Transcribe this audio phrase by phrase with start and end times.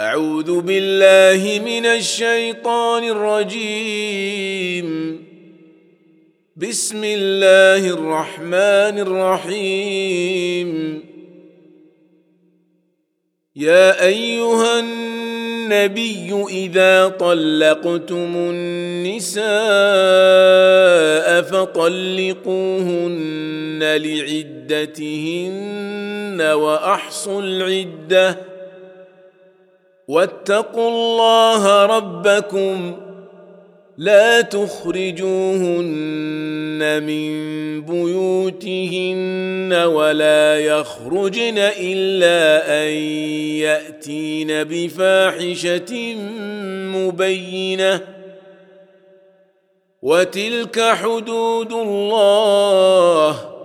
[0.00, 4.88] أعوذ بالله من الشيطان الرجيم.
[6.56, 11.00] بسم الله الرحمن الرحيم.
[13.56, 19.42] يا أيها النبي إذا طلقتم النساء
[21.42, 23.18] فطلقوهن
[23.82, 25.58] لعدتهن
[26.40, 28.57] وأحصوا العدة
[30.08, 32.96] واتقوا الله ربكم
[33.98, 35.82] لا تخرجوهن
[37.02, 37.30] من
[37.82, 42.92] بيوتهن ولا يخرجن إلا أن
[43.58, 46.14] يأتين بفاحشة
[46.94, 48.00] مبينة
[50.02, 53.57] وتلك حدود الله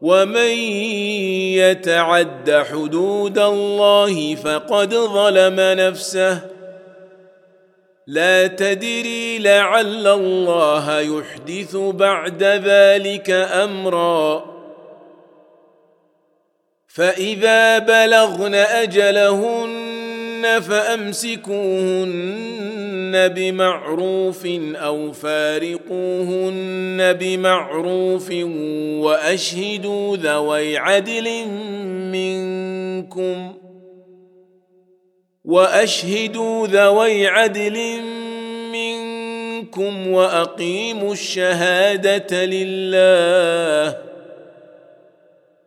[0.00, 0.50] ومن
[1.60, 6.40] يتعد حدود الله فقد ظلم نفسه.
[8.06, 14.44] لا تدري لعل الله يحدث بعد ذلك أمرا.
[16.88, 19.79] فإذا بلغن أجلهن
[20.60, 22.40] فأمسكوهن
[23.28, 28.30] بمعروف أو فارقوهن بمعروف
[29.00, 31.46] وأشهدوا ذوي عدل
[32.12, 33.54] منكم
[35.44, 38.00] وأشهدوا ذوي عدل
[38.72, 44.09] منكم وأقيموا الشهادة لله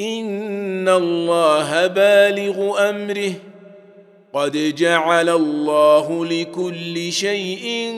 [0.00, 3.32] ان الله بالغ امره.
[4.32, 7.94] قد جعل الله لكل شيء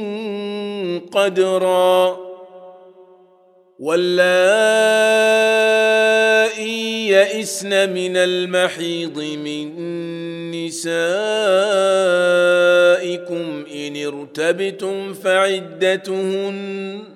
[1.12, 2.27] قدرا.
[3.79, 4.27] واللائي
[7.09, 9.71] يئسن من المحيض من
[10.51, 10.97] نسائكم
[13.75, 17.16] ان ارتبتم فعدتهن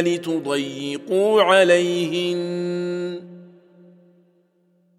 [0.00, 2.38] لتضيقوا عليهن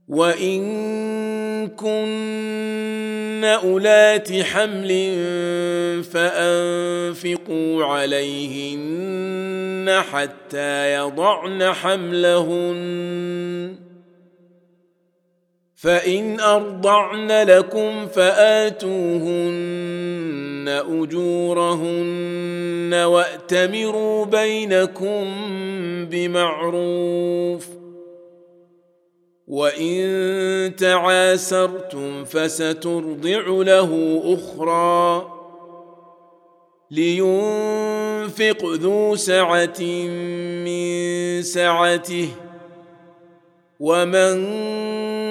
[0.08, 5.14] وان كن اولات حمل
[6.04, 9.10] فانفقوا عليهن
[10.12, 12.80] حتى يضعن حملهن
[15.82, 18.90] فإن أرضعن لكم فآتوهن
[20.90, 25.26] أجورهن وأتمروا بينكم
[26.06, 27.68] بمعروف
[29.48, 35.32] وإن تعاسرتم فسترضع له أخرى
[36.92, 39.82] لينفق ذو سعة
[40.66, 42.30] من سعته
[43.80, 44.40] ومن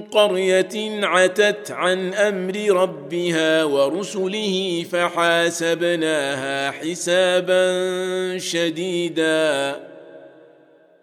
[0.00, 9.76] قرية عتت عن أمر ربها ورسله فحاسبناها حسابا شديدا.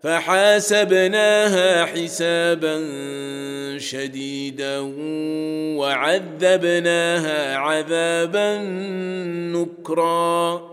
[0.03, 2.87] فحاسبناها حسابا
[3.77, 4.79] شديدا
[5.77, 8.57] وعذبناها عذابا
[9.53, 10.72] نكرا.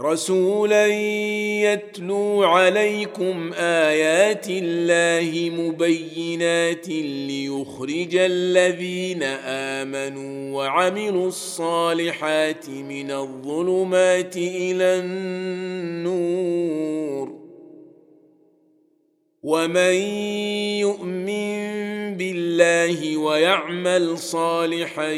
[0.00, 17.32] رسولا يتلو عليكم آيات الله مبينات ليخرج الذين آمنوا وعملوا الصالحات من الظلمات إلى النور.
[19.42, 19.94] ومن
[20.80, 25.12] يؤمن بالله ويعمل صالحا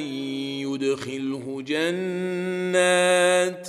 [0.65, 3.69] يدخله جنات